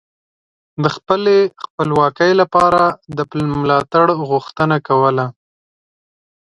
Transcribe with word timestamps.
د 0.83 0.85
خپلې 0.95 1.37
خپلواکۍ 1.63 2.31
لپاره 2.41 2.83
د 3.15 3.19
ملاتړ 3.61 4.05
غوښتنه 4.29 4.77
کوله 4.87 5.25